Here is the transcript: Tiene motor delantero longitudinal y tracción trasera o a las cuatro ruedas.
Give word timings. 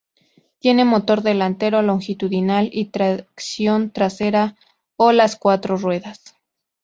Tiene 0.57 0.83
motor 0.83 1.21
delantero 1.21 1.83
longitudinal 1.83 2.69
y 2.73 2.85
tracción 2.85 3.91
trasera 3.91 4.55
o 4.97 5.09
a 5.09 5.13
las 5.13 5.35
cuatro 5.35 5.77
ruedas. 5.77 6.23